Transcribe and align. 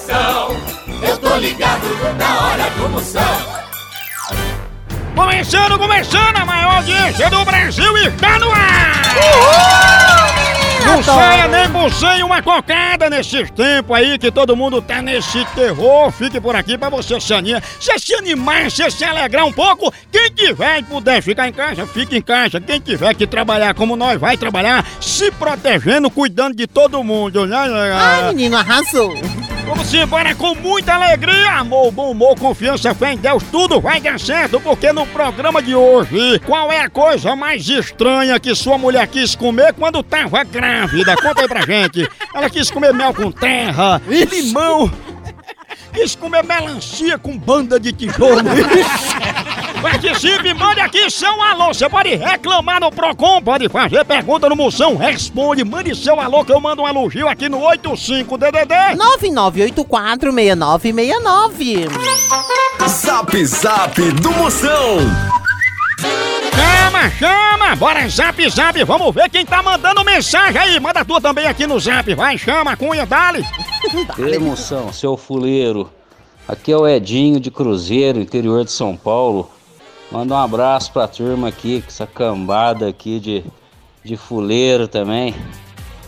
coração. 0.00 0.56
Eu 1.02 1.18
tô 1.18 1.36
ligado 1.36 1.86
na 2.16 2.40
hora 2.40 2.70
do 2.70 2.88
Moção. 2.88 3.60
Começando, 5.14 5.78
começando, 5.78 6.36
a 6.36 6.44
maior 6.44 6.76
audiência 6.76 7.28
do 7.28 7.44
Brasil 7.44 7.96
está 7.98 8.38
no 8.38 8.50
ar! 8.50 9.00
Não 10.86 11.02
saia 11.02 11.46
nem 11.46 11.68
bucem 11.68 12.22
uma 12.22 12.42
cocada 12.42 13.10
nesses 13.10 13.50
tempos 13.50 13.96
aí 13.96 14.18
que 14.18 14.30
todo 14.30 14.56
mundo 14.56 14.80
tá 14.80 15.02
nesse 15.02 15.44
terror. 15.54 16.10
Fique 16.10 16.40
por 16.40 16.56
aqui 16.56 16.78
pra 16.78 16.88
você 16.88 17.20
se 17.20 17.34
animar, 17.34 17.62
você 17.78 17.98
se 17.98 18.14
animar, 18.14 18.70
você 18.70 18.90
se 18.90 19.04
alegrar 19.04 19.44
um 19.44 19.52
pouco. 19.52 19.92
Quem 20.10 20.30
tiver 20.30 20.78
e 20.78 20.82
puder 20.82 21.22
ficar 21.22 21.48
em 21.48 21.52
casa, 21.52 21.86
fique 21.86 22.16
em 22.16 22.22
casa. 22.22 22.60
Quem 22.60 22.80
tiver 22.80 23.14
que 23.14 23.26
trabalhar 23.26 23.74
como 23.74 23.94
nós, 23.94 24.18
vai 24.18 24.36
trabalhar, 24.36 24.84
se 25.00 25.30
protegendo, 25.32 26.10
cuidando 26.10 26.56
de 26.56 26.66
todo 26.66 27.04
mundo. 27.04 27.46
né? 27.46 27.56
Ai, 27.94 28.28
menino, 28.28 28.56
arrasou. 28.56 29.14
Vamos 29.70 29.94
embora 29.94 30.34
com 30.34 30.52
muita 30.56 30.94
alegria, 30.94 31.52
amor, 31.52 31.92
bom 31.92 32.10
humor, 32.10 32.36
confiança, 32.36 32.92
fé 32.92 33.12
em 33.12 33.16
Deus, 33.16 33.44
tudo 33.52 33.80
vai 33.80 34.00
dar 34.00 34.18
certo, 34.18 34.58
porque 34.58 34.92
no 34.92 35.06
programa 35.06 35.62
de 35.62 35.76
hoje, 35.76 36.40
qual 36.40 36.72
é 36.72 36.80
a 36.80 36.90
coisa 36.90 37.36
mais 37.36 37.68
estranha 37.68 38.40
que 38.40 38.52
sua 38.52 38.76
mulher 38.76 39.06
quis 39.06 39.36
comer 39.36 39.72
quando 39.72 40.02
tava 40.02 40.42
grávida? 40.42 41.14
Conta 41.14 41.42
aí 41.42 41.48
pra 41.48 41.60
gente. 41.60 42.04
Ela 42.34 42.50
quis 42.50 42.68
comer 42.68 42.92
mel 42.92 43.14
com 43.14 43.30
terra, 43.30 44.02
limão, 44.08 44.90
quis 45.94 46.16
comer 46.16 46.42
melancia 46.42 47.16
com 47.16 47.38
banda 47.38 47.78
de 47.78 47.92
tijolo. 47.92 48.40
Participe, 49.80 50.52
mande 50.54 50.80
aqui 50.80 51.10
seu 51.10 51.40
alô. 51.42 51.68
Você 51.68 51.88
pode 51.88 52.14
reclamar 52.14 52.80
no 52.80 52.90
Procon, 52.90 53.40
pode 53.42 53.68
fazer 53.68 54.04
pergunta 54.04 54.48
no 54.48 54.56
Moção, 54.56 54.96
responde, 54.96 55.64
mande 55.64 55.94
seu 55.94 56.18
alô 56.20 56.44
que 56.44 56.52
eu 56.52 56.60
mando 56.60 56.82
um 56.82 56.88
elogio 56.88 57.28
aqui 57.28 57.48
no 57.48 57.60
85DDD. 57.60 58.96
99846969. 58.96 61.88
Zap 62.86 63.44
Zap 63.46 64.00
do 64.12 64.30
Moção. 64.32 64.98
Chama, 66.54 67.10
chama! 67.10 67.76
Bora 67.76 68.08
zap, 68.08 68.48
zap! 68.50 68.82
Vamos 68.84 69.14
ver 69.14 69.28
quem 69.30 69.46
tá 69.46 69.62
mandando 69.62 70.04
mensagem 70.04 70.60
aí! 70.60 70.80
Manda 70.80 71.04
tua 71.04 71.20
também 71.20 71.46
aqui 71.46 71.66
no 71.66 71.78
zap! 71.78 72.12
Vai, 72.14 72.36
chama, 72.36 72.76
cunha, 72.76 73.06
dale! 73.06 73.44
Ei, 74.18 74.38
moção, 74.38 74.92
seu 74.92 75.16
fuleiro. 75.16 75.90
Aqui 76.46 76.72
é 76.72 76.76
o 76.76 76.86
Edinho 76.86 77.38
de 77.38 77.50
Cruzeiro, 77.50 78.18
interior 78.18 78.64
de 78.64 78.72
São 78.72 78.96
Paulo. 78.96 79.50
Manda 80.10 80.34
um 80.34 80.38
abraço 80.38 80.92
pra 80.92 81.06
turma 81.06 81.48
aqui, 81.48 81.80
com 81.80 81.88
essa 81.88 82.06
cambada 82.06 82.88
aqui 82.88 83.20
de, 83.20 83.44
de 84.04 84.16
fuleiro 84.16 84.88
também. 84.88 85.34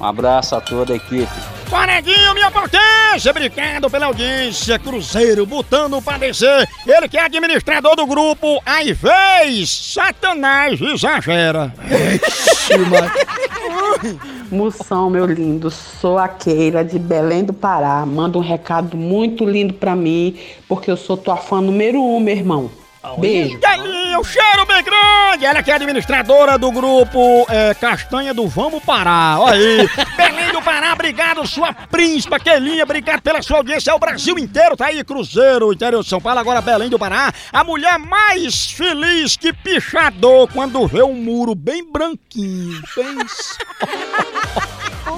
Um 0.00 0.05
abraço 0.05 0.56
a 0.56 0.61
toda 0.61 0.92
a 0.92 0.97
equipe. 0.97 1.31
Paredinho, 1.70 2.34
minha 2.34 2.50
potência! 2.50 3.31
Obrigado 3.31 3.89
pela 3.89 4.06
audiência! 4.06 4.77
Cruzeiro, 4.77 5.47
botando 5.47 6.03
pra 6.03 6.19
descer! 6.19 6.69
Ele 6.84 7.09
que 7.09 7.16
é 7.16 7.25
administrador 7.25 7.94
do 7.94 8.04
grupo, 8.04 8.60
aí 8.66 8.93
vez! 8.93 9.71
Satanás 9.71 10.81
exagera! 10.81 11.72
Moção, 14.50 15.09
meu 15.09 15.25
lindo, 15.25 15.71
sou 15.71 16.19
a 16.19 16.26
Keila 16.26 16.84
de 16.84 16.99
Belém 16.99 17.44
do 17.44 17.53
Pará. 17.53 18.05
Manda 18.05 18.37
um 18.37 18.43
recado 18.43 18.97
muito 18.97 19.44
lindo 19.44 19.75
pra 19.75 19.94
mim, 19.94 20.37
porque 20.69 20.91
eu 20.91 20.97
sou 20.97 21.16
tua 21.16 21.37
fã 21.37 21.60
número 21.60 22.03
um, 22.03 22.19
meu 22.19 22.34
irmão. 22.34 22.81
Beijo. 23.18 23.58
Galinha, 23.58 24.20
o 24.20 24.24
cheiro 24.24 24.64
bem 24.64 24.82
grande! 24.82 25.44
Ela 25.44 25.62
que 25.62 25.72
é 25.72 25.74
administradora 25.74 26.56
do 26.56 26.70
grupo 26.70 27.44
é, 27.48 27.74
Castanha 27.74 28.32
do 28.32 28.46
Vamos 28.46 28.82
Parar. 28.84 29.40
Olha 29.40 29.56
aí. 29.56 29.88
Belém 30.16 30.52
do 30.52 30.62
Pará, 30.62 30.92
obrigado, 30.92 31.44
sua 31.46 31.72
príncipa, 31.72 32.38
Kelinha, 32.38 32.84
obrigado 32.84 33.20
pela 33.20 33.42
sua 33.42 33.56
audiência. 33.56 33.90
É 33.90 33.94
o 33.94 33.98
Brasil 33.98 34.38
inteiro, 34.38 34.76
tá 34.76 34.86
aí, 34.86 35.02
Cruzeiro, 35.02 35.72
interior 35.72 36.02
de 36.02 36.08
São 36.08 36.20
Paulo, 36.20 36.38
agora 36.38 36.60
Belém 36.60 36.88
do 36.88 36.98
Pará. 36.98 37.32
A 37.52 37.64
mulher 37.64 37.98
mais 37.98 38.70
feliz 38.70 39.36
que 39.36 39.52
pichador 39.52 40.48
quando 40.52 40.86
vê 40.86 41.02
um 41.02 41.14
muro 41.14 41.56
bem 41.56 41.90
branquinho. 41.90 42.80
Pensa. 42.94 43.56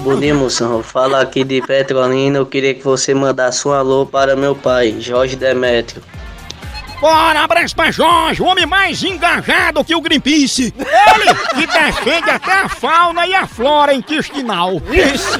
Bom 0.01 0.19
dia, 0.19 0.35
moção. 0.35 0.83
Fala 0.83 1.21
aqui 1.21 1.45
de 1.45 1.61
Petrolina. 1.61 2.39
Eu 2.39 2.47
queria 2.47 2.75
que 2.75 2.83
você 2.83 3.13
mandasse 3.13 3.69
um 3.69 3.73
alô 3.73 4.07
para 4.07 4.35
meu 4.35 4.55
pai, 4.55 4.97
Jorge 4.99 5.37
Demétrio. 5.37 6.03
Bora, 7.01 7.45
abraço 7.45 7.77
pra 7.77 7.91
Jorge, 7.91 8.43
o 8.43 8.47
homem 8.47 8.65
mais 8.67 9.03
engajado 9.03 9.85
que 9.85 9.95
o 9.95 10.01
Greenpeace. 10.01 10.73
Ele 10.79 11.35
que 11.55 11.67
defende 11.67 12.31
até 12.31 12.53
a 12.53 12.69
fauna 12.69 13.27
e 13.27 13.35
a 13.35 13.47
flora 13.47 13.93
intestinal. 13.93 14.81
Isso. 14.91 15.39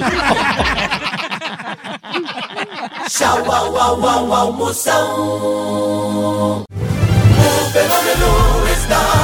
Tchau, 3.09 3.51
au, 3.51 3.77
au, 3.77 4.07
au, 4.07 4.33
au, 4.33 4.53
Moção. 4.53 6.61
O 6.61 6.65
fenômeno 7.73 8.69
está 8.73 9.24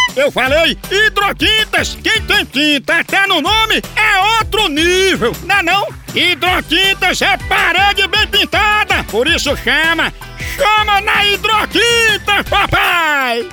Eu 0.15 0.29
falei 0.29 0.77
hidrotintas, 0.89 1.97
quem 2.03 2.21
tem 2.23 2.43
tinta 2.45 2.99
até 2.99 3.25
no 3.27 3.39
nome 3.39 3.81
é 3.95 4.39
outro 4.39 4.67
nível, 4.67 5.33
não 5.43 5.55
é 5.55 5.63
não? 5.63 5.87
Hidrotintas 6.13 7.21
é 7.21 7.37
parede 7.37 8.05
bem 8.09 8.27
pintada, 8.27 9.05
por 9.05 9.25
isso 9.25 9.55
chama, 9.55 10.13
chama 10.57 10.99
na 10.99 11.25
hidrotintas, 11.25 12.49
papai! 12.49 13.47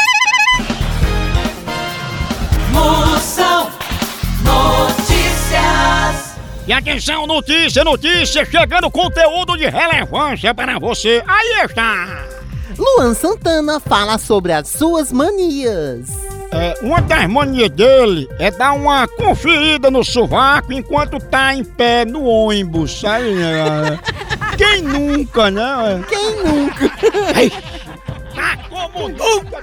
Moção 2.73 3.71
Notícias. 4.43 6.39
E 6.67 6.73
atenção, 6.73 7.25
notícia, 7.27 7.85
notícia, 7.85 8.45
chegando 8.45 8.91
conteúdo 8.91 9.57
de 9.57 9.69
relevância 9.69 10.53
para 10.53 10.79
você. 10.81 11.23
Aí 11.27 11.65
está! 11.65 12.27
Luan 12.77 13.15
Santana 13.15 13.81
fala 13.81 14.19
sobre 14.19 14.53
as 14.53 14.69
suas 14.69 15.13
manias. 15.13 16.11
É, 16.51 16.75
uma 16.83 17.01
das 17.01 17.27
manias 17.29 17.69
dele 17.71 18.29
é 18.39 18.51
dar 18.51 18.73
uma 18.73 19.07
conferida 19.07 19.91
no 19.91 20.03
sovaco 20.03 20.73
enquanto 20.73 21.21
tá 21.21 21.55
em 21.55 21.63
pé 21.63 22.05
no 22.05 22.25
ônibus. 22.25 23.05
Aí, 23.05 23.35
é, 23.43 23.99
quem 24.57 24.83
nunca, 24.83 25.51
né? 25.51 26.03
Quem 26.09 26.37
nunca? 26.43 26.89
Tá 28.35 28.57
como 28.69 29.09
nunca! 29.09 29.63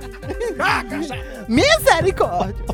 Misericórdia. 1.48 2.66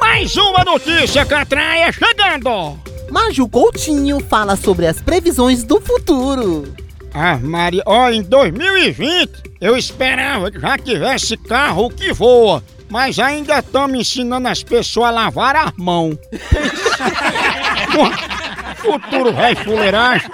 Mais 0.00 0.36
uma 0.36 0.64
notícia, 0.64 1.24
Catraia, 1.24 1.90
chegando! 1.92 2.78
Maju 3.10 3.48
Coutinho 3.48 4.20
fala 4.20 4.56
sobre 4.56 4.86
as 4.86 5.00
previsões 5.00 5.62
do 5.62 5.80
futuro. 5.80 6.74
Ah, 7.12 7.38
Maria, 7.40 7.82
ó, 7.86 8.10
em 8.10 8.22
2020 8.22 9.30
eu 9.60 9.76
esperava 9.76 10.50
que 10.50 10.58
já 10.58 10.76
tivesse 10.76 11.36
carro 11.36 11.88
que 11.88 12.12
voa, 12.12 12.62
mas 12.94 13.18
ainda 13.18 13.58
estamos 13.58 13.98
ensinando 13.98 14.46
as 14.46 14.62
pessoas 14.62 15.08
a 15.08 15.10
lavar 15.10 15.56
as 15.56 15.72
mãos. 15.76 16.16
Futuro 18.78 19.32
vai 19.32 19.56
fuleiragem. 19.56 20.30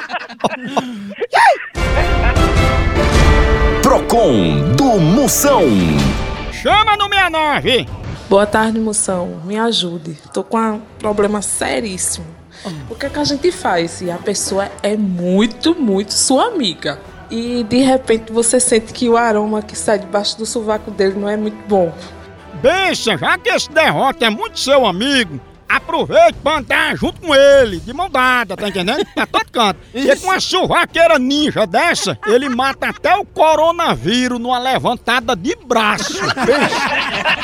Procon 3.83 4.75
do 4.77 5.01
Moção. 5.01 5.63
Chama 6.53 6.99
no 6.99 7.09
69. 7.09 7.89
Boa 8.29 8.45
tarde, 8.45 8.79
moção. 8.79 9.41
Me 9.47 9.59
ajude. 9.59 10.19
Tô 10.35 10.45
com 10.45 10.59
um 10.59 10.83
problema 10.99 11.41
seríssimo. 11.41 12.27
O 12.91 12.95
que, 12.95 13.07
é 13.07 13.09
que 13.09 13.19
a 13.19 13.25
gente 13.25 13.51
faz 13.51 13.93
se 13.93 14.11
a 14.11 14.19
pessoa 14.19 14.71
é 14.83 14.99
muito, 14.99 15.75
muito 15.75 16.13
sua 16.13 16.49
amiga? 16.49 17.01
E 17.31 17.65
de 17.65 17.79
repente 17.79 18.31
você 18.31 18.61
sente 18.61 18.93
que 18.93 19.09
o 19.09 19.17
aroma 19.17 19.63
que 19.63 19.75
sai 19.75 19.99
debaixo 19.99 20.37
do 20.37 20.45
sovaco 20.45 20.91
dele 20.91 21.19
não 21.19 21.27
é 21.27 21.39
muito 21.39 21.67
bom. 21.67 21.91
Bença, 22.63 23.17
já 23.17 23.39
que 23.39 23.49
esse 23.49 23.71
derrota 23.71 24.27
é 24.27 24.31
muito 24.31 24.59
seu 24.61 24.85
amigo, 24.85 25.41
aproveite 25.69 26.35
pra 26.43 26.59
andar 26.59 26.97
junto 26.97 27.21
com 27.21 27.35
ele, 27.35 27.79
de 27.81 27.93
mão 27.93 28.11
dada, 28.11 28.57
tá 28.57 28.69
entendendo? 28.69 29.05
Pra 29.15 29.27
todo 29.27 29.51
canto. 29.51 29.81
E 29.95 30.17
com 30.17 30.27
uma 30.27 30.41
churraqueira 30.41 31.19
ninja 31.19 31.67
dessa, 31.67 32.19
ele 32.27 32.49
mata 32.49 32.89
até 32.89 33.17
o 33.17 33.25
coronavírus 33.25 34.39
numa 34.39 34.59
levantada 34.59 35.35
de 35.37 35.57
braço. 35.65 36.19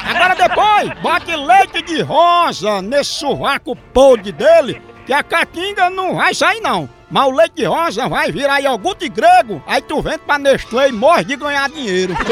Agora 0.09 0.35
depois, 0.35 1.01
bote 1.01 1.35
leite 1.35 1.83
de 1.83 2.03
rosa 2.03 2.83
nesse 2.83 3.15
sovaco 3.15 3.77
podre 3.93 4.33
dele, 4.33 4.83
que 5.07 5.13
a 5.13 5.23
catinga 5.23 5.89
não 5.89 6.17
vai 6.17 6.35
sair 6.35 6.61
não. 6.61 6.89
Mas 7.11 7.27
o 7.27 7.31
leite 7.31 7.55
de 7.57 7.65
rosa 7.65 8.09
vai 8.09 8.33
virar 8.33 8.61
iogurte 8.61 9.09
grego, 9.09 9.63
aí 9.67 9.81
tu 9.81 10.03
vende 10.03 10.19
pra 10.19 10.39
Nestlé 10.39 10.89
e 10.89 10.93
morre 10.93 11.25
de 11.25 11.37
ganhar 11.37 11.69
dinheiro. 11.69 12.17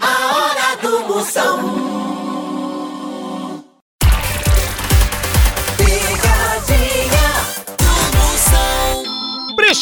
A 0.00 0.34
hora 0.34 0.76
do 0.80 1.00
Moção. 1.08 1.87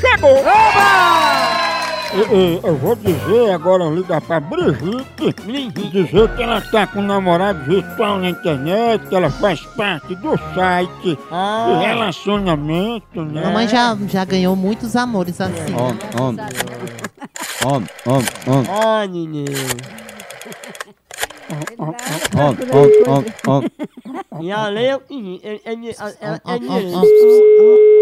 chegou! 0.00 0.36
Eu, 2.14 2.60
eu 2.64 2.76
vou 2.76 2.94
dizer 2.96 3.50
agora, 3.52 3.84
ligar 3.90 4.20
pra 4.22 4.40
Brigitte, 4.40 5.34
dizer 5.92 6.28
que 6.34 6.42
ela 6.42 6.60
tá 6.62 6.86
com 6.86 7.00
um 7.00 7.06
namorado 7.06 7.64
virtual 7.64 8.18
na 8.18 8.30
internet, 8.30 9.06
que 9.08 9.14
ela 9.14 9.28
faz 9.28 9.60
parte 9.76 10.14
do 10.14 10.36
site 10.54 11.02
de 11.02 11.84
relacionamento, 11.86 13.22
né? 13.22 13.42
Mamãe 13.44 13.68
já, 13.68 13.96
já 14.08 14.24
ganhou 14.24 14.54
muitos 14.56 14.96
amores 14.96 15.40
assim. 15.40 15.74
Homem, 15.74 15.98
homem. 16.18 16.46
Homem, 17.64 17.88
homem, 18.06 18.28
homem. 18.46 18.70
Ai, 18.70 19.08
neném. 19.08 19.44
Homem, 21.78 22.68
homem, 22.72 23.08
homem, 23.08 23.32
homem. 23.46 23.72
E 24.40 24.52
a 24.52 24.68
lei 24.68 24.86
é 24.86 24.96
o 24.96 25.00
seguinte, 25.06 25.40
ele, 25.44 25.60
ele, 25.64 25.94
ela- 25.98 26.14
ela- 26.20 26.40
Ó, 26.44 26.52
ó, 26.52 26.56
ele- 26.56 27.95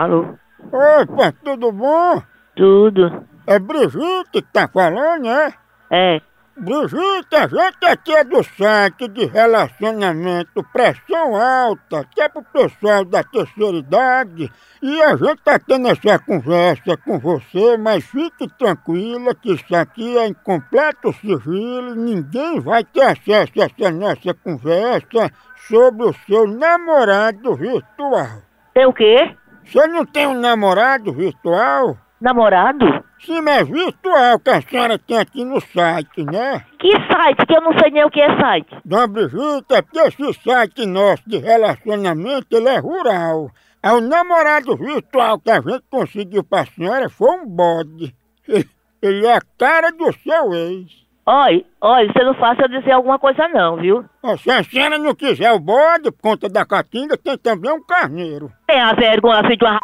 Alô? 0.00 0.34
Opa, 0.72 1.30
tudo 1.44 1.70
bom? 1.72 2.22
Tudo. 2.56 3.22
É 3.46 3.58
Brigitte 3.58 4.30
que 4.32 4.40
tá 4.40 4.66
falando, 4.66 5.24
né? 5.24 5.52
É. 5.90 6.22
Brigitte, 6.56 7.36
a 7.36 7.46
gente 7.46 7.84
aqui 7.84 8.14
é 8.14 8.24
do 8.24 8.42
site 8.42 9.08
de 9.08 9.26
relacionamento 9.26 10.64
Pressão 10.72 11.36
Alta, 11.36 12.06
que 12.14 12.22
é 12.22 12.30
pro 12.30 12.42
pessoal 12.42 13.04
da 13.04 13.22
terceira 13.22 13.76
idade. 13.76 14.50
E 14.80 15.02
a 15.02 15.16
gente 15.16 15.42
tá 15.44 15.58
tendo 15.58 15.88
essa 15.88 16.18
conversa 16.18 16.96
com 16.96 17.18
você, 17.18 17.76
mas 17.76 18.02
fique 18.02 18.48
tranquila 18.56 19.34
que 19.34 19.52
isso 19.52 19.76
aqui 19.76 20.16
é 20.16 20.26
em 20.26 20.32
completo 20.32 21.12
sigilo, 21.12 21.94
ninguém 21.94 22.58
vai 22.58 22.84
ter 22.84 23.02
acesso 23.02 23.52
a 23.60 23.64
essa 23.64 23.90
nossa 23.90 24.32
conversa 24.32 25.30
sobre 25.68 26.06
o 26.06 26.14
seu 26.26 26.46
namorado 26.46 27.54
virtual. 27.54 28.40
Tem 28.72 28.86
o 28.86 28.94
quê? 28.94 29.36
Você 29.70 29.86
não 29.86 30.04
tem 30.04 30.26
um 30.26 30.34
namorado 30.34 31.12
virtual? 31.12 31.96
Namorado? 32.20 33.04
Sim, 33.20 33.40
mas 33.40 33.68
virtual 33.68 34.40
que 34.40 34.50
a 34.50 34.60
senhora 34.62 34.98
tem 34.98 35.16
aqui 35.16 35.44
no 35.44 35.60
site, 35.60 36.24
né? 36.24 36.64
Que 36.76 36.90
site? 36.90 37.46
Que 37.46 37.56
eu 37.56 37.60
não 37.60 37.78
sei 37.78 37.92
nem 37.92 38.04
o 38.04 38.10
que 38.10 38.20
é 38.20 38.36
site. 38.40 38.76
Dona 38.84 39.06
Brigitte, 39.06 39.72
é 39.72 39.80
porque 39.80 40.00
esse 40.00 40.34
site 40.42 40.84
nosso 40.86 41.22
de 41.24 41.38
relacionamento, 41.38 42.56
ele 42.56 42.68
é 42.68 42.78
rural. 42.78 43.48
É 43.80 43.92
o 43.92 44.00
namorado 44.00 44.76
virtual 44.76 45.38
que 45.38 45.50
a 45.52 45.60
gente 45.60 45.84
conseguiu 45.88 46.42
pra 46.42 46.66
senhora 46.66 47.08
foi 47.08 47.30
um 47.30 47.46
bode. 47.46 48.12
Ele 49.00 49.26
é 49.26 49.36
a 49.36 49.40
cara 49.56 49.90
do 49.92 50.12
seu 50.12 50.52
ex. 50.52 50.92
Olha, 51.26 51.64
olha, 51.80 52.12
você 52.12 52.24
não 52.24 52.34
faça 52.34 52.62
eu 52.62 52.68
dizer 52.68 52.92
alguma 52.92 53.18
coisa 53.18 53.46
não, 53.48 53.76
viu? 53.76 54.04
Ó, 54.22 54.36
Se 54.36 54.50
a 54.50 54.64
senhora 54.64 54.98
não 54.98 55.14
quiser 55.14 55.52
o 55.52 55.60
bode, 55.60 56.10
por 56.10 56.22
conta 56.22 56.48
da 56.48 56.64
catinga, 56.64 57.16
tem 57.16 57.36
também 57.38 57.70
um 57.70 57.82
carneiro. 57.82 58.50
Tem 58.66 58.80
a 58.80 58.92
vergonha, 58.94 59.42
filho 59.42 59.56
de 59.58 59.64
uma 59.64 59.78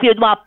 filho 0.00 0.14
de 0.14 0.20
uma 0.20 0.36
p... 0.36 0.42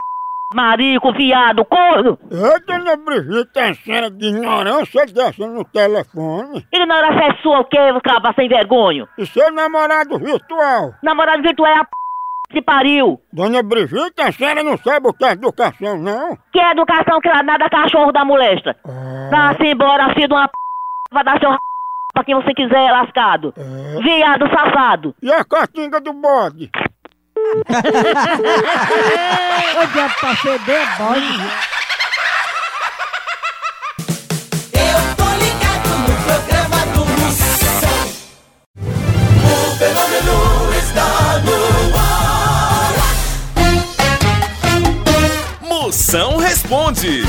marico, 0.55 1.13
viado, 1.13 1.63
corno. 1.65 2.17
Ô, 2.23 2.59
dona 2.67 2.97
Brigitte, 2.97 3.59
a 3.59 3.73
senhora 3.75 4.09
de 4.09 4.25
ignorância 4.27 5.05
dessa 5.05 5.47
no 5.47 5.63
telefone. 5.65 6.65
Ignorância 6.73 7.25
é 7.27 7.41
sua 7.41 7.59
o 7.61 7.65
quê, 7.65 7.77
caba 8.03 8.33
sem 8.33 8.49
vergonha? 8.49 9.07
E 9.17 9.25
seu 9.25 9.51
namorado 9.51 10.17
virtual? 10.19 10.93
Namorado 11.03 11.41
virtual 11.43 11.69
é 11.69 11.77
a 11.79 11.83
p... 11.85 11.89
que 12.53 12.61
pariu. 12.61 13.19
Dona 13.33 13.61
Brigitte, 13.63 14.21
a 14.21 14.31
senhora 14.31 14.63
não 14.63 14.77
sabe 14.77 15.07
o 15.07 15.13
que 15.13 15.25
é 15.25 15.31
educação, 15.31 15.97
não? 15.97 16.37
Que 16.53 16.59
educação 16.59 17.19
que 17.19 17.27
ela 17.27 17.43
nada 17.43 17.69
cachorro 17.69 18.11
da 18.11 18.23
molesta. 18.23 18.77
Vá-se 19.31 19.65
embora, 19.65 20.13
filho 20.13 20.27
de 20.27 20.33
uma 20.33 20.47
p... 20.47 20.53
vai 21.11 21.23
dar 21.23 21.39
seu 21.39 21.49
r... 21.51 21.57
pra 22.13 22.23
quem 22.23 22.35
você 22.35 22.53
quiser, 22.53 22.91
lascado. 22.91 23.53
Viado 24.03 24.47
safado. 24.49 25.15
E 25.21 25.33
a 25.33 25.43
catinga 25.43 25.99
do 25.99 26.13
bode? 26.13 26.69
Ô, 29.75 29.85
diabo, 29.93 30.13
pra 30.19 30.35
feder, 30.35 30.97
bode. 30.97 31.72
Responde. 46.73 47.21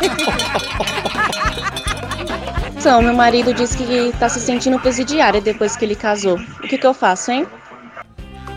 Então, 2.76 3.02
meu 3.02 3.14
marido 3.14 3.54
disse 3.54 3.76
que 3.76 4.12
tá 4.18 4.28
se 4.28 4.40
sentindo 4.40 4.80
presidiária 4.80 5.40
depois 5.40 5.76
que 5.76 5.84
ele 5.84 5.94
casou. 5.94 6.36
O 6.36 6.68
que 6.68 6.78
que 6.78 6.86
eu 6.86 6.94
faço, 6.94 7.30
hein? 7.30 7.46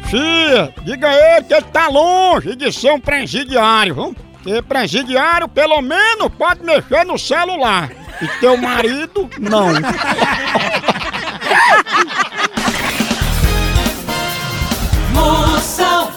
Fia, 0.10 0.74
diga 0.84 1.10
a 1.10 1.36
ele 1.38 1.46
que 1.46 1.54
ele 1.54 1.66
tá 1.66 1.88
longe 1.88 2.56
de 2.56 2.72
ser 2.72 2.92
um 2.92 3.00
presidiário, 3.00 3.94
viu? 3.94 4.29
Porque 4.42 4.62
presidiário, 4.62 5.48
pelo 5.50 5.82
menos, 5.82 6.30
pode 6.38 6.64
mexer 6.64 7.04
no 7.06 7.18
celular. 7.18 7.90
E 8.22 8.28
teu 8.40 8.56
marido, 8.58 9.30
não. 9.40 9.68
Moção 15.14 16.12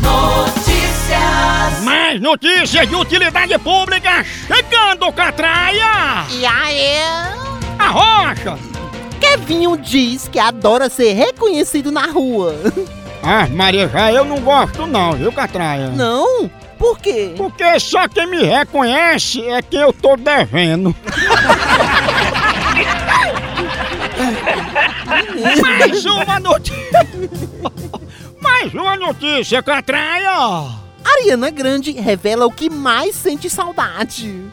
Notícias. 0.00 1.82
Mais 1.82 2.20
notícias 2.20 2.88
de 2.88 2.94
utilidade 2.94 3.58
pública 3.58 4.22
chegando, 4.24 5.10
Catraia! 5.12 6.26
E 6.30 6.44
aí? 6.44 6.98
A 7.78 7.88
rocha! 7.88 8.58
Kevinho 9.20 9.76
diz 9.78 10.28
que 10.28 10.38
adora 10.38 10.88
ser 10.90 11.14
reconhecido 11.14 11.90
na 11.90 12.06
rua. 12.06 12.54
Ah, 13.22 13.46
Maria, 13.50 13.88
já 13.88 14.12
eu 14.12 14.24
não 14.24 14.40
gosto 14.40 14.86
não, 14.86 15.12
viu, 15.12 15.32
Catraia? 15.32 15.88
Não? 15.88 16.50
Por 16.78 16.98
quê? 16.98 17.34
Porque 17.36 17.80
só 17.80 18.06
quem 18.08 18.26
me 18.26 18.42
reconhece 18.42 19.42
é 19.42 19.62
quem 19.62 19.80
eu 19.80 19.92
tô 19.92 20.16
devendo. 20.16 20.94
Mais 25.60 26.04
uma 26.04 26.40
notícia! 26.40 27.06
Mais 28.40 28.74
uma 28.74 28.96
notícia, 28.96 29.62
Catraia! 29.62 30.86
Ariana 31.04 31.50
Grande 31.50 31.92
revela 31.92 32.46
o 32.46 32.50
que 32.50 32.68
mais 32.68 33.14
sente 33.14 33.48
saudade. 33.48 34.44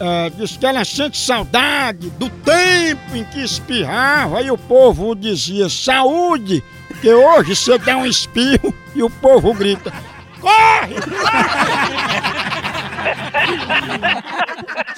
É, 0.00 0.30
diz 0.30 0.56
que 0.56 0.64
ela 0.64 0.84
sente 0.84 1.18
saudade 1.18 2.08
do 2.10 2.30
tempo 2.30 3.16
em 3.16 3.24
que 3.24 3.40
espirrava 3.40 4.40
e 4.40 4.50
o 4.50 4.56
povo 4.56 5.14
dizia 5.14 5.68
saúde, 5.68 6.62
porque 6.86 7.12
hoje 7.12 7.56
você 7.56 7.76
dá 7.78 7.96
um 7.96 8.06
espirro 8.06 8.72
e 8.94 9.02
o 9.02 9.10
povo 9.10 9.52
grita 9.52 9.92
corre! 10.40 10.94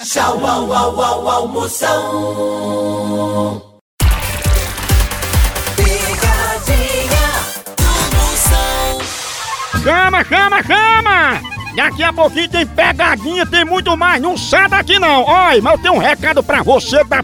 Tchau, 0.03 0.39
au, 0.39 0.71
au, 0.71 0.99
au, 0.99 1.27
au, 1.27 1.47
Moção. 1.47 2.01
Picadinha 5.75 7.27
do 7.77 7.91
Moção. 8.15 9.01
Chama, 9.83 10.23
chama, 10.23 10.63
chama! 10.63 11.41
Daqui 11.75 12.03
a 12.03 12.11
pouquinho 12.11 12.49
tem 12.49 12.67
pegadinha, 12.67 13.45
tem 13.45 13.63
muito 13.63 13.95
mais. 13.95 14.21
Não 14.21 14.37
sai 14.37 14.67
daqui 14.67 14.99
não. 14.99 15.23
Olha, 15.23 15.61
mas 15.61 15.73
eu 15.73 15.79
tenho 15.81 15.93
um 15.95 15.99
recado 15.99 16.43
pra 16.43 16.61
você 16.61 17.03
da 17.05 17.23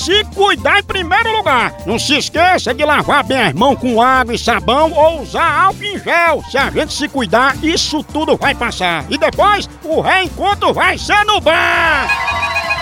se 0.00 0.24
cuidar 0.34 0.78
em 0.78 0.82
primeiro 0.82 1.30
lugar. 1.36 1.74
Não 1.84 1.98
se 1.98 2.16
esqueça 2.16 2.72
de 2.72 2.84
lavar 2.84 3.22
bem 3.22 3.40
as 3.40 3.52
mãos 3.52 3.78
com 3.78 4.00
água 4.00 4.34
e 4.34 4.38
sabão 4.38 4.90
ou 4.92 5.20
usar 5.20 5.64
álcool 5.64 5.84
em 5.84 5.98
gel. 5.98 6.42
Se 6.50 6.56
a 6.56 6.70
gente 6.70 6.92
se 6.92 7.06
cuidar, 7.06 7.54
isso 7.62 8.02
tudo 8.02 8.36
vai 8.36 8.54
passar. 8.54 9.04
E 9.10 9.18
depois, 9.18 9.68
o 9.84 10.00
reencontro 10.00 10.72
vai 10.72 10.96
ser 10.96 11.22
no 11.24 11.40
bar. 11.40 12.08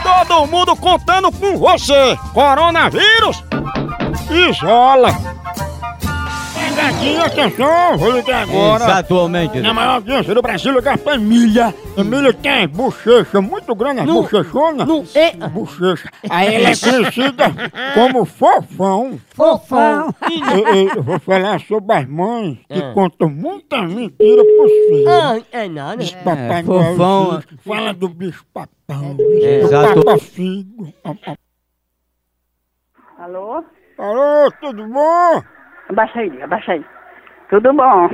Todo 0.03 0.47
mundo 0.47 0.77
contando 0.77 1.33
com 1.33 1.59
você. 1.59 2.17
Coronavírus, 2.33 3.43
isola. 4.31 5.38
Atenção, 6.79 7.99
vou 7.99 8.13
ligar 8.13 8.43
agora. 8.45 8.85
Exatamente. 8.85 9.61
Na 9.61 9.75
maior 9.75 9.95
audiência 9.97 10.33
do 10.35 10.41
Brasil, 10.41 10.73
ligar 10.73 10.97
pra 10.97 11.15
Emília. 11.17 11.75
Emília 11.97 12.33
tem 12.33 12.69
bochecha 12.69 13.41
muito 13.41 13.75
grande, 13.75 14.01
as 14.01 14.07
Não, 14.07 14.23
bochechona. 14.23 14.87
não, 14.87 15.05
é- 15.15 15.33
Bochecha. 15.49 16.09
Aí 16.31 16.55
ela 16.55 16.71
é 16.71 16.77
conhecida 16.77 17.45
como 17.95 18.25
fofão. 18.25 19.19
Fofão. 19.35 20.15
Eu, 20.31 20.75
eu- 20.97 21.03
vou 21.03 21.19
falar 21.19 21.61
sobre 21.61 21.95
as 21.97 22.09
mães 22.09 22.59
que 22.69 22.79
É. 22.79 22.93
contam 22.95 23.29
muita 23.29 23.83
mentira 23.83 24.43
pros 24.45 24.73
filhos. 24.89 25.07
Ah, 25.09 25.41
é 25.53 25.69
nada. 25.69 25.97
Diz 25.97 26.13
Papai 26.13 26.61
É, 26.61 26.63
Noel 26.63 26.91
fofão. 26.93 27.29
existe. 27.33 27.57
Fala 27.67 27.93
do 27.93 28.09
bicho 28.09 28.45
papão. 28.55 29.17
É, 29.43 29.59
do 29.61 29.67
exato. 29.67 29.95
papa 30.05 30.19
figo. 30.19 30.93
Alô? 33.19 33.65
Alô, 33.99 34.53
tudo 34.61 34.87
bom? 34.89 35.43
Abaixa 35.89 36.21
aí, 36.21 36.43
abaixa 36.43 36.73
aí. 36.73 36.85
Tudo 37.49 37.73
bom? 37.73 38.09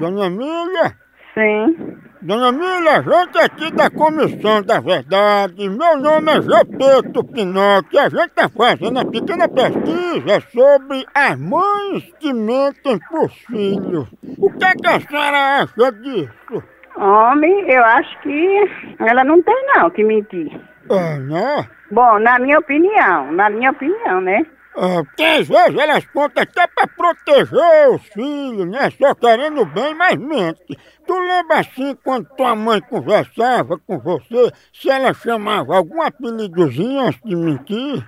Dona 0.00 0.26
Emília? 0.26 0.92
Sim. 1.34 1.96
Dona 2.20 2.48
Emília, 2.48 2.98
a 2.98 3.02
gente 3.02 3.38
aqui 3.38 3.70
da 3.72 3.88
Comissão 3.88 4.62
da 4.62 4.80
Verdade, 4.80 5.68
meu 5.68 5.96
nome 5.98 6.32
é 6.32 6.42
Gepeto 6.42 7.22
Pinocchio, 7.22 8.00
a 8.00 8.08
gente 8.08 8.26
está 8.26 8.48
fazendo 8.48 8.98
uma 8.98 9.04
pequena 9.04 9.48
pesquisa 9.48 10.40
sobre 10.52 11.06
as 11.14 11.38
mães 11.38 12.12
que 12.18 12.32
mentem 12.32 12.98
por 13.08 13.30
filhos. 13.30 14.08
O 14.38 14.50
que, 14.50 14.64
é 14.64 14.72
que 14.72 14.86
a 14.88 15.00
senhora 15.00 15.62
acha 15.62 15.92
disso? 15.92 16.62
Homem, 16.96 17.70
eu 17.70 17.84
acho 17.84 18.18
que 18.20 18.70
ela 18.98 19.22
não 19.22 19.40
tem 19.42 19.66
não 19.76 19.90
que 19.90 20.02
mentir. 20.02 20.50
É, 20.90 21.18
né? 21.18 21.68
Bom, 21.90 22.18
na 22.18 22.38
minha 22.38 22.58
opinião, 22.58 23.30
na 23.32 23.50
minha 23.50 23.70
opinião, 23.70 24.20
né? 24.20 24.44
É, 24.78 25.02
porque 25.02 25.22
às 25.22 25.48
vezes 25.48 25.78
elas 25.78 26.04
contam 26.06 26.42
até 26.42 26.66
pra 26.66 26.86
proteger 26.86 27.88
os 27.90 28.02
filhos, 28.08 28.66
né? 28.66 28.90
Só 28.90 29.14
querendo 29.14 29.64
bem, 29.64 29.94
mas 29.94 30.16
mente. 30.16 30.78
Tu 31.06 31.18
lembra 31.18 31.60
assim 31.60 31.96
quando 32.04 32.28
tua 32.36 32.54
mãe 32.54 32.80
conversava 32.82 33.78
com 33.78 33.98
você, 33.98 34.52
se 34.72 34.90
ela 34.90 35.14
chamava 35.14 35.76
algum 35.76 36.02
apelidozinho 36.02 37.00
antes 37.00 37.20
de 37.24 37.34
mentir? 37.34 38.06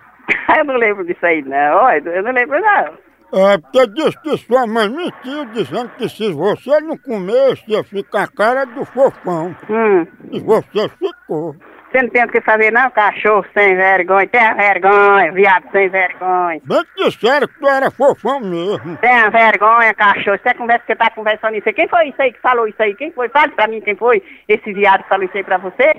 Eu 0.59 0.65
não 0.65 0.77
lembro 0.77 1.07
disso 1.07 1.25
aí 1.25 1.41
não, 1.43 1.77
olha, 1.77 2.09
eu 2.11 2.23
não 2.23 2.33
lembro 2.33 2.61
não. 2.61 3.09
É, 3.31 3.59
porque 3.59 3.87
disse 3.89 4.19
que 4.23 4.37
sua 4.39 4.67
mãe 4.67 4.89
mentiu 4.89 5.45
dizendo 5.53 5.91
que 5.99 6.09
se 6.09 6.33
você 6.33 6.81
não 6.81 6.97
comesse 6.97 7.63
ia 7.67 7.85
ficar 7.85 8.23
a 8.25 8.29
cara 8.29 8.65
do 8.65 8.85
fofão. 8.87 9.55
Hum. 9.69 10.07
E 10.33 10.41
você 10.41 10.89
ficou. 10.89 11.55
Você 11.91 12.03
não 12.03 12.11
tem 12.11 12.25
o 12.25 12.29
que 12.29 12.41
fazer 12.43 12.71
não, 12.71 12.91
cachorro 12.91 13.45
sem 13.55 13.75
vergonha, 13.75 14.29
tenha 14.29 14.55
vergonha, 14.55 15.33
viado 15.33 15.65
sem 15.73 15.89
vergonha. 15.89 16.61
Bem 16.65 16.85
que 16.95 17.05
disseram 17.05 17.49
que 17.49 17.59
tu 17.59 17.67
era 17.67 17.91
fofão 17.91 18.41
mesmo. 18.41 18.97
Tenha 18.99 19.31
vergonha, 19.31 19.95
cachorro. 19.95 20.39
Você 20.43 20.55
conversa 20.55 20.85
que 20.87 20.95
tá 20.95 21.11
conversando 21.11 21.57
isso 21.57 21.69
aí. 21.69 21.75
Quem 21.75 21.89
foi 21.89 22.09
isso 22.09 22.21
aí 22.21 22.33
que 22.33 22.41
falou 22.41 22.69
isso 22.69 22.83
aí? 22.83 22.95
Quem 22.95 23.11
foi? 23.13 23.31
Fale 23.31 23.53
pra 23.53 23.69
mim 23.69 23.81
quem 23.81 23.97
foi 23.97 24.23
esse 24.47 24.73
viado 24.75 25.03
que 25.03 25.09
falou 25.09 25.25
isso 25.25 25.37
aí 25.37 25.45
pra 25.45 25.57
você. 25.57 25.95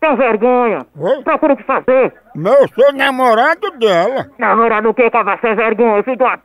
Tem 0.00 0.16
vergonha. 0.16 0.86
Oi? 0.98 1.22
Procura 1.22 1.52
o 1.52 1.56
que 1.56 1.64
fazer. 1.64 2.14
Mas 2.34 2.60
eu 2.60 2.68
sou 2.68 2.92
namorado 2.94 3.70
dela. 3.78 4.30
Namorado 4.38 4.88
o 4.88 4.94
que, 4.94 5.10
cabra 5.10 5.38
sem 5.42 5.54
vergonha, 5.54 6.02
filho 6.02 6.24
uma 6.24 6.38
p... 6.38 6.44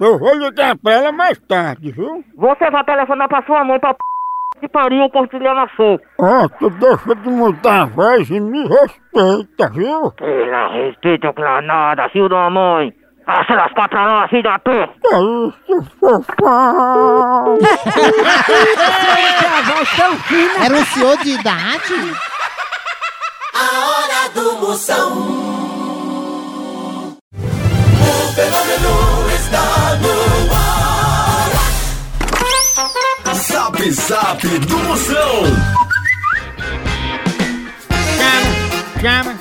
Eu 0.00 0.18
vou 0.18 0.34
ligar 0.34 0.76
pra 0.78 0.92
ela 0.92 1.12
mais 1.12 1.38
tarde, 1.40 1.92
viu? 1.92 2.24
Você 2.36 2.70
vai 2.70 2.84
telefonar 2.84 3.28
pra 3.28 3.42
sua 3.42 3.64
mãe 3.64 3.78
pra 3.78 3.92
p... 3.92 4.00
que 4.60 4.68
pariu 4.68 5.08
compartilhar 5.10 5.54
na 5.54 5.66
fogo. 5.68 6.00
Ó, 6.18 6.48
tu 6.58 6.70
deixa 6.70 7.14
de 7.14 7.28
mudar 7.28 7.82
a 7.82 7.86
voz 7.86 8.30
e 8.30 8.38
me 8.38 8.68
respeita, 8.68 9.70
viu? 9.72 10.12
Pela 10.12 10.68
respeito 10.72 11.32
pra 11.32 11.62
nada, 11.62 12.08
filho 12.10 12.28
da 12.28 12.50
mãe. 12.50 12.92
Ah, 13.26 13.44
se 13.44 13.52
lascar 13.52 13.88
pra 13.88 14.06
lá, 14.06 14.28
filho 14.28 14.42
da 14.42 14.58
p... 14.58 14.70
Que 15.02 15.16
isso, 15.72 15.82
fofão? 16.00 17.58
Era 20.64 20.74
um 20.74 20.84
senhor 20.84 21.16
de 21.18 21.30
idade? 21.30 21.94
A 23.54 23.64
hora 23.86 24.28
do 24.34 24.52
Moção. 24.60 25.12
O 27.32 28.32
fenômeno 28.34 29.28
está 29.34 29.62
no 30.00 30.54
ar. 30.54 30.59
Zap 33.40 33.90
Zap 33.90 34.46
do 34.46 34.78
Moção. 34.80 35.42
Chama, 39.00 39.40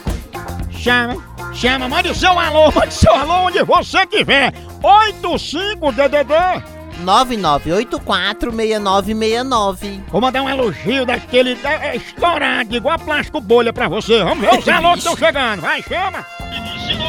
chama, 0.72 1.18
chama, 1.54 1.90
mande 1.90 2.16
seu 2.16 2.40
alô, 2.40 2.72
mande 2.72 2.94
seu 2.94 3.14
alô 3.14 3.48
onde 3.48 3.62
você 3.64 4.04
estiver. 4.04 4.54
85DDD. 4.82 6.64
99846969. 7.04 10.02
Vou 10.08 10.22
mandar 10.22 10.44
um 10.44 10.50
elogio 10.50 11.06
daquele 11.06 11.60
é, 11.64 11.90
é, 11.90 11.98
estourado, 11.98 12.78
igual 12.78 12.96
a 12.96 13.00
plástico 13.00 13.42
bolha 13.42 13.74
pra 13.74 13.90
você. 13.90 14.24
Vamos 14.24 14.40
ver 14.40 14.58
os 14.58 14.66
alôs 14.68 14.94
que 14.94 15.00
estão 15.00 15.18
chegando. 15.18 15.60
Vai, 15.60 15.84
chama. 15.84 16.26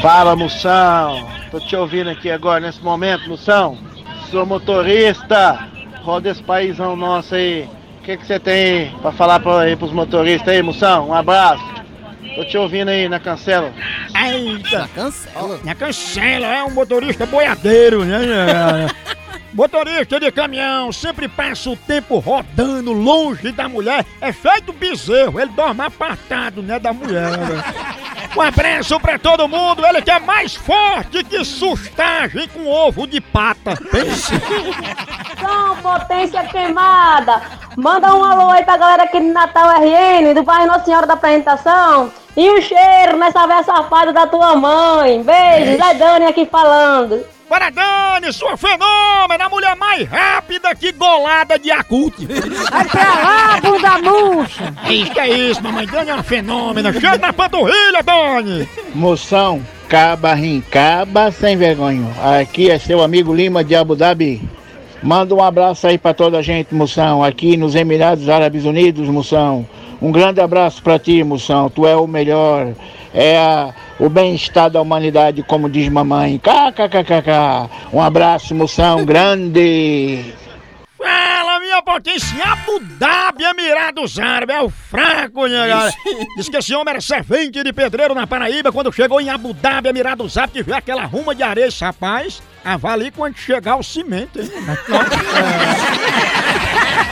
Fala, 0.02 0.34
Moção. 0.34 1.30
Tô 1.52 1.60
te 1.60 1.76
ouvindo 1.76 2.10
aqui 2.10 2.32
agora, 2.32 2.58
nesse 2.58 2.82
momento, 2.82 3.28
Moção. 3.28 3.78
Sou 4.30 4.44
motorista, 4.44 5.69
roda 6.02 6.30
esse 6.30 6.42
paizão 6.42 6.96
nosso 6.96 7.34
aí. 7.34 7.68
O 7.98 8.02
que 8.02 8.16
que 8.16 8.26
você 8.26 8.38
tem 8.40 8.90
pra 9.02 9.12
falar 9.12 9.40
pra, 9.40 9.60
aí 9.60 9.76
pros 9.76 9.92
motoristas 9.92 10.48
aí, 10.48 10.62
moção? 10.62 11.08
Um 11.08 11.14
abraço. 11.14 11.62
Tô 12.34 12.44
te 12.44 12.56
ouvindo 12.56 12.88
aí 12.88 13.08
na 13.08 13.20
cancela. 13.20 13.72
Eita! 14.14 14.78
Na 14.78 14.88
cancela? 14.88 15.60
Na 15.64 15.74
cancela, 15.74 16.46
é 16.46 16.64
um 16.64 16.70
motorista 16.70 17.26
boiadeiro, 17.26 18.04
né? 18.04 18.18
Motorista 19.52 20.20
de 20.20 20.30
caminhão 20.30 20.92
sempre 20.92 21.26
passa 21.26 21.70
o 21.70 21.76
tempo 21.76 22.18
rodando 22.18 22.92
longe 22.92 23.50
da 23.50 23.68
mulher. 23.68 24.06
É 24.20 24.32
feito 24.32 24.72
bezerro, 24.72 25.40
ele 25.40 25.50
dorme 25.50 25.82
apartado, 25.82 26.62
né, 26.62 26.78
da 26.78 26.92
mulher. 26.92 27.36
né? 27.36 27.64
Um 28.36 28.40
abraço 28.40 28.98
pra 29.00 29.18
todo 29.18 29.48
mundo, 29.48 29.84
ele 29.84 30.02
que 30.02 30.10
é 30.10 30.20
mais 30.20 30.54
forte 30.54 31.24
que 31.24 31.44
sustagem 31.44 32.48
com 32.48 32.66
ovo 32.66 33.06
de 33.06 33.20
pata. 33.20 33.76
Pense. 33.90 34.32
São 35.40 35.76
Potência 35.76 36.44
Queimada. 36.44 37.42
Manda 37.76 38.14
um 38.14 38.24
alô 38.24 38.50
aí 38.50 38.64
pra 38.64 38.76
galera 38.76 39.02
aqui 39.04 39.18
do 39.18 39.32
Natal 39.32 39.68
RN, 39.80 40.32
do 40.34 40.42
bairro 40.42 40.68
Nossa 40.68 40.84
Senhora 40.84 41.06
da 41.06 41.14
Apresentação. 41.14 42.12
E 42.36 42.48
um 42.50 42.60
cheiro 42.60 43.16
nessa 43.16 43.46
véia 43.46 43.62
safada 43.64 44.12
da 44.12 44.26
tua 44.26 44.54
mãe. 44.54 45.22
Beijo, 45.22 45.82
Zé 45.82 45.94
Dani 45.94 46.26
aqui 46.26 46.46
falando. 46.46 47.24
Para 47.50 47.68
Dani, 47.68 48.32
sua 48.32 48.56
fenômena, 48.56 49.46
a 49.46 49.48
mulher 49.48 49.74
mais 49.74 50.08
rápida 50.08 50.72
que 50.72 50.92
golada 50.92 51.58
de 51.58 51.68
acute. 51.68 52.24
Vai 52.24 52.84
pra 52.84 53.02
lá, 53.02 53.60
bunda 53.60 53.98
murcha. 53.98 54.72
É 54.84 54.92
isso 54.94 55.10
que 55.10 55.18
é 55.18 55.28
isso, 55.28 55.60
mamãe 55.60 55.84
Dani 55.84 56.10
é 56.10 56.14
uma 56.14 56.22
fenômena. 56.22 56.92
Chega 56.92 57.18
na 57.18 57.32
panturrilha, 57.32 58.04
Dani. 58.04 58.68
Moção, 58.94 59.60
caba, 59.88 60.32
rincaba, 60.32 61.32
sem 61.32 61.56
vergonha. 61.56 62.06
Aqui 62.40 62.70
é 62.70 62.78
seu 62.78 63.02
amigo 63.02 63.34
Lima 63.34 63.64
de 63.64 63.74
Abu 63.74 63.96
Dhabi. 63.96 64.40
Manda 65.02 65.34
um 65.34 65.42
abraço 65.42 65.88
aí 65.88 65.98
pra 65.98 66.14
toda 66.14 66.38
a 66.38 66.42
gente, 66.42 66.72
Moção, 66.72 67.24
aqui 67.24 67.56
nos 67.56 67.74
Emirados 67.74 68.28
Árabes 68.28 68.64
Unidos, 68.64 69.08
Moção. 69.08 69.66
Um 70.00 70.10
grande 70.12 70.40
abraço 70.40 70.82
pra 70.82 70.98
ti, 70.98 71.22
Moção. 71.22 71.68
Tu 71.68 71.86
é 71.86 71.94
o 71.94 72.06
melhor. 72.06 72.72
É 73.12 73.36
a- 73.38 73.74
o 73.98 74.08
bem-estar 74.08 74.70
da 74.70 74.80
humanidade, 74.80 75.42
como 75.42 75.68
diz 75.68 75.88
mamãe. 75.88 76.38
KKKKK. 76.38 77.68
Um 77.92 78.00
abraço, 78.00 78.54
Moção, 78.54 79.04
grande. 79.04 80.24
Fala, 80.96 81.60
minha 81.60 81.82
potência, 81.82 82.42
Abu 82.44 82.78
Dhabi, 82.98 83.44
Emirados 83.44 84.18
Árabes, 84.18 84.54
é 84.56 84.60
o 84.60 84.68
fraco, 84.70 85.46
né, 85.46 85.66
galera? 85.68 85.92
Diz 86.36 86.48
que 86.48 86.56
esse 86.58 86.74
homem 86.74 86.90
era 86.92 87.00
servente 87.00 87.62
de 87.62 87.72
pedreiro 87.72 88.14
na 88.14 88.26
Paraíba, 88.26 88.70
quando 88.70 88.92
chegou 88.92 89.20
em 89.20 89.30
Abu 89.30 89.52
Dhabi, 89.54 89.88
Emirados 89.88 90.36
Árabes, 90.36 90.52
que 90.54 90.62
viu 90.62 90.74
aquela 90.74 91.04
ruma 91.06 91.34
de 91.34 91.42
areia, 91.42 91.66
esse 91.68 91.82
rapaz, 91.82 92.42
avalie 92.64 93.10
quando 93.10 93.36
chegar 93.36 93.76
o 93.76 93.82
cimento, 93.82 94.40
hein? 94.40 94.50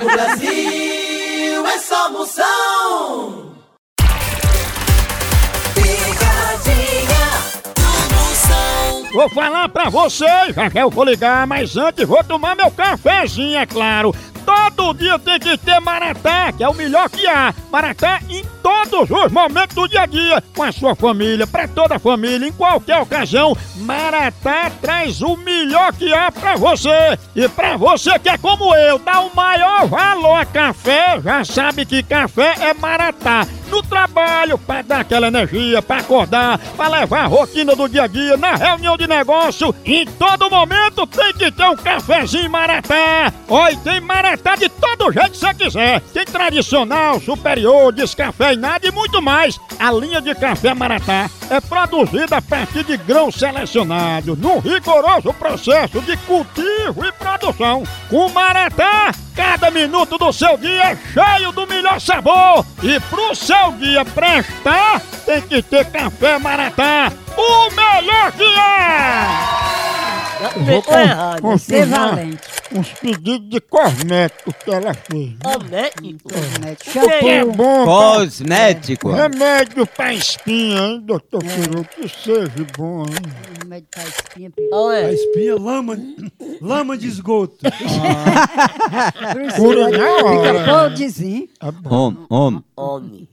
O 0.00 0.04
Brasil 0.04 1.66
é 1.66 1.78
só 1.78 2.10
moção. 2.10 3.54
Picadinha 5.74 7.26
do 7.74 8.14
moção. 8.14 9.12
Vou 9.12 9.28
falar 9.30 9.68
pra 9.68 9.88
vocês, 9.88 10.54
já 10.54 10.70
que 10.70 10.78
eu 10.78 10.90
vou 10.90 11.04
ligar, 11.04 11.46
mas 11.46 11.76
antes 11.76 12.06
vou 12.06 12.22
tomar 12.22 12.54
meu 12.54 12.70
cafezinho, 12.70 13.58
é 13.58 13.66
claro. 13.66 14.14
Todo 14.44 14.94
dia 14.94 15.18
tem 15.18 15.38
que 15.38 15.56
ter 15.56 15.80
Maratá, 15.80 16.52
que 16.52 16.62
é 16.62 16.68
o 16.68 16.74
melhor 16.74 17.08
que 17.08 17.26
há. 17.26 17.54
Maratá 17.72 18.20
em 18.28 18.44
todos 18.62 19.10
os 19.10 19.32
momentos 19.32 19.74
do 19.74 19.88
dia 19.88 20.02
a 20.02 20.06
dia, 20.06 20.42
com 20.54 20.62
a 20.62 20.72
sua 20.72 20.94
família, 20.94 21.46
pra 21.46 21.66
toda 21.66 21.96
a 21.96 21.98
família, 21.98 22.46
em 22.46 22.52
qualquer 22.52 23.00
ocasião. 23.00 23.56
Maratá 23.76 24.70
traz 24.80 25.22
o 25.22 25.36
melhor 25.36 25.92
que 25.92 26.12
há 26.12 26.30
pra 26.30 26.56
você. 26.56 27.18
E 27.34 27.48
pra 27.48 27.76
você 27.76 28.18
que 28.18 28.28
é 28.28 28.38
como 28.38 28.74
eu, 28.74 28.98
dá 28.98 29.20
o 29.20 29.34
maior 29.34 29.86
valor 29.86 30.40
a 30.40 30.44
café, 30.44 31.20
já 31.22 31.44
sabe 31.44 31.84
que 31.84 32.02
café 32.02 32.54
é 32.60 32.74
Maratá. 32.74 33.46
No 33.70 33.82
trabalho, 33.82 34.56
pra 34.58 34.82
dar 34.82 35.00
aquela 35.00 35.26
energia, 35.26 35.82
pra 35.82 35.96
acordar, 35.96 36.58
pra 36.76 36.86
levar 36.86 37.24
a 37.24 37.26
rotina 37.26 37.74
do 37.74 37.88
dia 37.88 38.04
a 38.04 38.06
dia, 38.06 38.36
na 38.36 38.54
reunião 38.54 38.96
de 38.96 39.06
negócio, 39.06 39.74
em 39.84 40.06
todo 40.06 40.50
momento 40.50 41.06
tem 41.06 41.32
que 41.32 41.50
ter 41.50 41.64
um 41.64 41.76
cafezinho 41.76 42.50
Maratá. 42.50 43.32
Oi, 43.48 43.76
tem 43.78 44.00
Maratá 44.00 44.33
de 44.56 44.68
todo 44.68 45.12
jeito 45.12 45.32
que 45.32 45.38
você 45.38 45.54
quiser. 45.54 46.00
Tem 46.12 46.24
tradicional, 46.24 47.20
superior, 47.20 47.92
descafeinado 47.92 48.86
e 48.86 48.90
muito 48.90 49.20
mais. 49.20 49.58
A 49.78 49.90
linha 49.92 50.20
de 50.20 50.34
café 50.34 50.74
Maratá 50.74 51.30
é 51.50 51.60
produzida 51.60 52.36
a 52.36 52.42
partir 52.42 52.84
de 52.84 52.96
grãos 52.96 53.34
selecionados, 53.34 54.38
num 54.38 54.58
rigoroso 54.58 55.32
processo 55.34 56.00
de 56.00 56.16
cultivo 56.18 57.04
e 57.04 57.12
produção. 57.12 57.84
Com 58.08 58.28
Maratá, 58.30 59.12
cada 59.34 59.70
minuto 59.70 60.16
do 60.16 60.32
seu 60.32 60.56
dia 60.56 60.92
é 60.92 60.98
cheio 61.12 61.52
do 61.52 61.66
melhor 61.66 62.00
sabor. 62.00 62.64
E 62.82 62.98
pro 63.00 63.34
seu 63.34 63.72
dia 63.72 64.04
prestar, 64.04 65.00
tem 65.26 65.40
que 65.42 65.62
ter 65.62 65.84
café 65.86 66.38
Maratá, 66.38 67.12
o 67.36 67.70
melhor 67.70 68.32
que 68.32 68.44
é! 68.44 69.53
Ficou 70.50 70.82
con- 70.82 70.98
errado, 70.98 71.40
confirmar. 71.42 72.18
Uns 72.72 72.88
pedidos 72.94 73.48
de 73.50 73.60
cosmético 73.60 74.52
que 74.52 74.70
ela 74.70 74.94
fez. 74.94 75.34
Cosmético. 75.42 76.28
Que 77.20 77.28
é 77.28 77.44
bom. 77.44 77.84
Cosmético. 77.84 79.10
pra- 79.10 79.22
Remédio 79.28 79.86
pra 79.86 80.12
espinha, 80.14 80.80
hein, 80.80 81.00
doutor 81.04 81.42
Peru? 81.42 81.84
Que 81.84 82.08
seja 82.08 82.50
bom, 82.76 83.02
hein? 83.02 83.14
Remédio 83.62 83.88
pra 83.90 84.02
espinha. 84.04 84.52
A 85.06 85.12
espinha, 85.12 85.54
lama, 85.56 85.96
lama 86.60 86.96
de 86.98 87.06
esgoto. 87.08 87.56
Cura 89.56 89.88
na 89.90 90.10
hora. 90.10 90.58
Fica 90.60 90.64
podrezinho. 90.80 91.48
Homem, 91.88 92.26
homem. 92.28 92.64
Homem. 92.76 93.28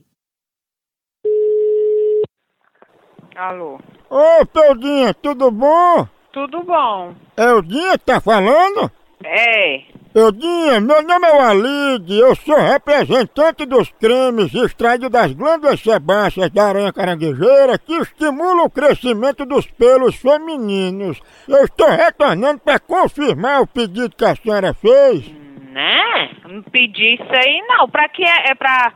Alô, 3.36 3.80
Ô, 4.10 4.46
Peudinha, 4.46 5.14
tudo 5.14 5.50
bom? 5.50 6.08
Tudo 6.32 6.64
bom? 6.64 7.14
É 7.38 7.52
o 7.54 7.62
Dinha 7.62 7.98
que 7.98 8.06
tá 8.06 8.20
falando? 8.22 8.90
É, 9.24 9.82
Eudinha, 10.16 10.82
meu 10.82 11.02
nome 11.04 11.26
é 11.28 11.32
Walid, 11.32 12.12
eu 12.20 12.36
sou 12.36 12.58
representante 12.58 13.66
dos 13.66 13.90
cremes 14.00 14.54
extraídos 14.54 15.10
das 15.12 15.32
glândulas 15.32 15.80
sebáceas 15.80 16.50
da 16.50 16.66
aranha 16.68 16.92
caranguejeira 16.92 17.78
que 17.78 17.94
estimulam 17.98 18.66
o 18.66 18.70
crescimento 18.70 19.46
dos 19.46 19.66
pelos 19.68 20.16
femininos. 20.16 21.22
Eu 21.48 21.64
estou 21.64 21.88
retornando 21.88 22.60
para 22.60 22.80
confirmar 22.80 23.62
o 23.62 23.68
pedido 23.68 24.16
que 24.16 24.26
a 24.26 24.36
senhora 24.36 24.74
fez. 24.74 25.32
né? 25.72 26.32
Não 26.50 26.62
pedi 26.64 27.14
isso 27.14 27.32
aí 27.32 27.62
não. 27.70 27.88
Pra 27.88 28.10
que 28.10 28.24
é? 28.24 28.52
É 28.52 28.56
pra. 28.56 28.92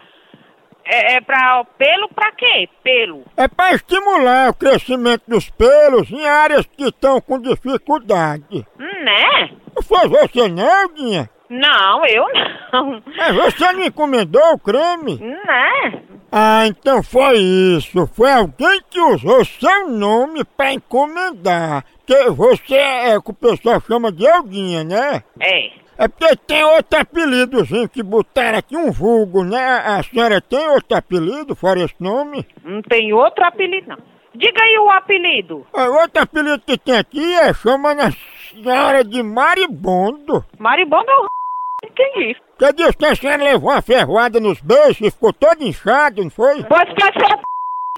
É, 0.86 1.16
é 1.16 1.22
pra 1.22 1.64
pelo 1.78 2.08
pra 2.10 2.32
quê? 2.34 2.70
Pelo. 2.84 3.24
É 3.36 3.48
para 3.48 3.76
estimular 3.76 4.50
o 4.50 4.54
crescimento 4.54 5.24
dos 5.28 5.50
pelos 5.50 6.12
em 6.12 6.26
áreas 6.26 6.66
que 6.66 6.86
estão 6.86 7.20
com 7.20 7.42
dificuldade. 7.42 8.66
Né? 8.78 9.50
Não 9.76 9.84
foi 9.84 10.08
você 10.08 10.48
não? 10.48 10.90
Não, 11.50 12.06
eu 12.06 12.26
não. 12.72 13.04
Mas 13.18 13.36
você 13.36 13.72
não 13.74 13.84
encomendou 13.84 14.54
o 14.54 14.60
creme? 14.60 15.18
Né? 15.18 16.02
Ah, 16.32 16.68
então 16.68 17.02
foi 17.02 17.38
isso. 17.38 18.08
Foi 18.14 18.32
alguém 18.32 18.82
que 18.90 19.00
usou 19.00 19.46
seu 19.46 19.90
nome 19.90 20.44
pra 20.44 20.74
encomendar. 20.74 21.86
Que 22.06 22.30
você 22.32 22.76
é 22.76 23.18
o 23.18 23.22
que 23.22 23.32
o 23.32 23.34
pessoal 23.34 23.82
chama 23.82 24.12
de 24.12 24.26
Eudinha, 24.26 24.84
né? 24.84 25.24
É. 25.40 25.85
É 25.98 26.08
porque 26.08 26.36
tem 26.48 26.64
outro 26.64 27.00
apelidozinho 27.00 27.88
que 27.88 28.04
botaram 28.04 28.58
aqui, 28.58 28.76
um 28.76 28.92
vulgo, 28.92 29.44
né? 29.44 29.58
A 29.86 30.04
senhora 30.04 30.42
tem 30.42 30.68
outro 30.70 30.98
apelido 30.98 31.56
fora 31.56 31.82
esse 31.82 31.96
nome? 32.00 32.46
Não 32.64 32.82
tem 32.82 33.14
outro 33.14 33.44
apelido 33.46 33.88
não. 33.88 33.98
Diga 34.34 34.62
aí 34.62 34.78
o 34.78 34.90
apelido. 34.90 35.66
Ah, 35.74 35.86
outro 35.86 36.22
apelido 36.22 36.60
que 36.60 36.78
tem 36.78 36.98
aqui 36.98 37.34
é 37.36 37.54
chamando 37.54 38.02
a 38.02 38.12
senhora 38.12 39.04
de 39.04 39.24
Maribondo. 39.24 40.46
Maribondo 40.60 41.10
é 41.10 41.16
o 41.16 41.28
entendi. 41.86 42.36
Você 42.58 42.74
disse 42.74 42.98
que 42.98 43.06
a 43.06 43.16
senhora 43.16 43.44
levou 43.44 43.72
uma 43.72 43.82
ferroada 43.82 44.40
nos 44.40 44.60
beijos 44.62 45.00
e 45.02 45.12
ficou 45.12 45.32
todo 45.32 45.64
inchado, 45.64 46.22
não 46.22 46.30
foi? 46.30 46.64
Pois 46.64 46.84
que 46.94 47.02
ser 47.02 47.40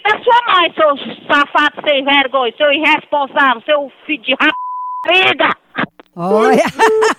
é 0.06 0.24
sua 0.24 0.54
mãe, 0.54 0.74
seu 0.74 0.96
safado 1.28 1.82
sem 1.88 2.04
vergonha, 2.06 2.54
seu 2.56 2.72
irresponsável, 2.72 3.62
seu 3.66 3.92
filho 4.06 4.24
de 4.24 4.36
rapida. 4.40 5.50
Olha. 6.16 6.64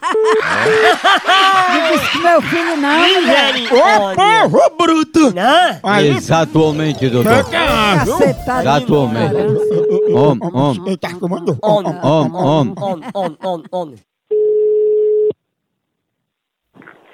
Não 1.68 1.92
disse 1.92 2.10
que 2.10 2.18
meu 2.18 2.42
filho 2.42 2.76
não, 2.76 2.98
mulher. 2.98 3.54
Ô, 3.72 4.14
porro 4.14 4.76
bruto! 4.76 5.34
Não? 5.34 5.80
Aí, 5.82 6.08
Exatamente, 6.10 7.08
doutor. 7.08 7.44
Cacetado. 7.50 8.18
Tá 8.44 8.60
Exatamente. 8.60 10.12
Homem, 10.12 10.50
homem, 10.52 10.82
ele 10.86 10.96
tá 10.96 11.14
comando. 11.14 11.58
homem, 11.62 11.94
homem, 12.02 12.32
homem. 12.34 12.74
homem, 12.80 13.38
homem, 13.44 13.66
homem. 13.70 13.96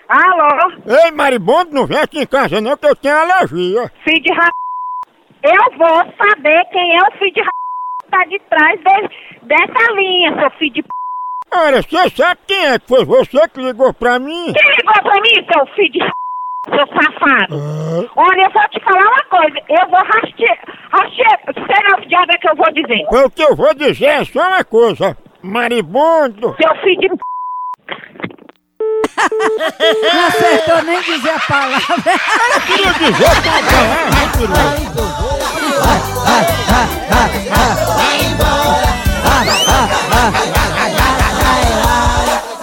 Alô? 0.09 0.73
Ei, 0.87 1.11
Maribondo, 1.13 1.75
não 1.75 1.87
vem 1.87 1.99
aqui 1.99 2.21
em 2.21 2.27
casa 2.27 2.61
não 2.61 2.77
que 2.77 2.87
eu 2.87 2.95
tenho 2.95 3.17
alergia. 3.17 3.91
Filho 4.05 4.23
de 4.23 4.33
ra... 4.33 4.51
Eu 5.43 5.79
vou 5.79 5.97
saber 6.17 6.65
quem 6.73 6.97
é 6.97 7.01
o 7.01 7.19
filho 7.19 7.33
de 7.33 7.41
ra... 7.41 7.51
que 8.03 8.11
tá 8.11 8.25
de 8.25 8.39
trás 8.49 8.79
de... 8.79 9.47
dessa 9.47 9.93
linha, 9.93 10.39
seu 10.39 10.51
filho 10.59 10.75
de. 10.75 10.85
Olha, 11.57 11.83
você 11.83 12.11
sabe 12.11 12.41
quem 12.47 12.67
é? 12.67 12.79
Que 12.79 12.89
foi 12.89 13.05
você 13.05 13.49
que 13.49 13.61
ligou 13.61 13.93
pra 13.95 14.19
mim? 14.19 14.53
Quem 14.53 14.77
ligou 14.77 15.03
pra 15.03 15.21
mim, 15.21 15.47
seu 15.53 15.67
filho 15.75 15.93
de 15.93 16.01
seu 16.67 16.87
safado? 16.87 17.55
Ah. 17.55 18.05
Olha, 18.17 18.43
eu 18.43 18.51
vou 18.51 18.69
te 18.71 18.81
falar 18.83 19.07
uma 19.07 19.25
coisa. 19.25 19.59
Eu 19.69 19.89
vou 19.89 20.01
rastear. 20.01 20.59
Rastear. 20.91 21.39
Será 21.55 21.99
o 21.99 22.09
diabo 22.09 22.33
é 22.33 22.39
que 22.39 22.49
eu 22.49 22.57
vou 22.57 22.73
dizer? 22.73 23.07
O 23.25 23.31
que 23.31 23.43
eu 23.43 23.55
vou 23.55 23.75
dizer 23.75 24.07
é 24.07 24.25
só 24.25 24.49
uma 24.49 24.65
coisa. 24.65 25.17
maribondo. 25.43 26.57
Seu 26.61 26.75
filho 26.83 27.01
de 27.01 27.09
Não 30.13 30.27
acertou 30.27 30.83
nem 30.83 31.01
dizer 31.03 31.31
a 31.31 31.41
palavra. 31.41 32.05
Eu 32.55 32.61
queria 32.63 32.93
dizer 32.95 33.27
a. 33.27 33.35
Vai, 35.85 36.01
vai, 36.25 36.45
vai, 36.67 36.87
vai, 37.11 37.29
vai, 37.49 37.75
vai, 39.23 39.47
vai, 39.65 40.31
vai, 40.31 40.74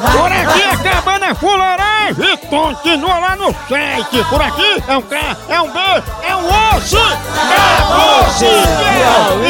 por 0.01 0.31
aqui 0.31 0.63
a 0.63 0.77
Cabana 0.77 1.35
Fuleiragem 1.35 2.33
e 2.33 2.37
continua 2.47 3.19
lá 3.19 3.35
no 3.35 3.53
site. 3.69 4.23
Por 4.29 4.41
aqui 4.41 4.81
é 4.87 4.97
um 4.97 5.01
K, 5.01 5.37
é 5.47 5.61
um 5.61 5.71
B, 5.71 5.79
é 6.23 6.35
um 6.35 6.47
osso. 6.75 6.97
É 6.97 8.25
osso. 8.25 8.45
É 8.45 9.45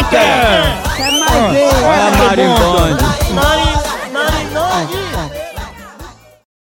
mais 1.12 1.52
B. 1.52 1.58
É 1.88 2.12
maribonde. 2.18 3.06